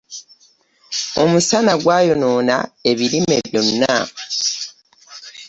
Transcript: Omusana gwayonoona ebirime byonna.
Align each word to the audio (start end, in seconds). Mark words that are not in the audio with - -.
Omusana 1.21 1.73
gwayonoona 1.81 2.57
ebirime 2.91 3.37
byonna. 3.47 3.97